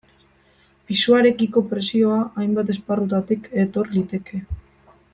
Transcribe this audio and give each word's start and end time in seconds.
Pisuarekiko 0.91 1.63
presioa 1.75 2.17
hainbat 2.41 2.73
esparrutatik 2.77 3.49
etor 3.67 3.93
liteke. 3.97 4.43